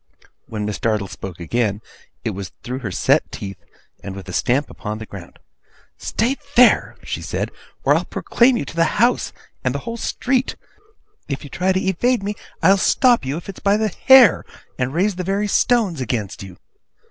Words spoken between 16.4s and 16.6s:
you!